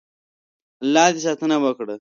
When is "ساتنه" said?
1.25-1.55